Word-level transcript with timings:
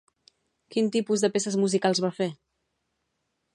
Quin 0.75 0.89
tipus 0.95 1.25
de 1.25 1.29
peces 1.35 1.59
musicals 1.65 2.03
va 2.07 2.13
fer? 2.23 2.31